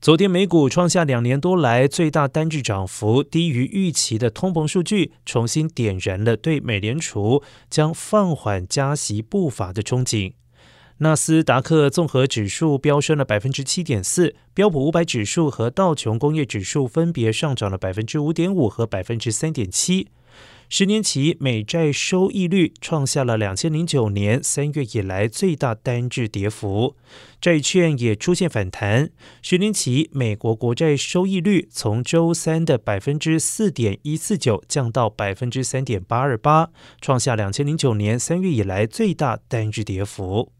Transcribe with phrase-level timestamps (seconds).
[0.00, 10.34] 昨天美股创下两年多来最大单日涨幅，低于预期的通膨数据重新点燃了对美联储将放缓加息步伐的憧憬。
[10.98, 20.06] 纳斯达克综合指数飙升了百分之七点四，标普五百指数和道琼工业指数分别上涨了百分之五点五和百分之三点七。
[20.70, 26.94] 十年期美债收益率创下了两千零九年三月以来最大单日跌幅，
[27.40, 29.08] 债券也出现反弹。
[29.40, 36.68] 十年期美国国债收益率从周三的百分之四点一四九降到百分之三点八二八，
[37.00, 40.52] 创下两千零九年三月以来最大单日跌幅。